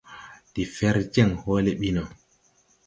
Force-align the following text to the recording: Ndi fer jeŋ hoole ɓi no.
Ndi 0.49 0.63
fer 0.75 0.95
jeŋ 1.13 1.29
hoole 1.41 1.71
ɓi 1.79 1.89
no. 1.95 2.03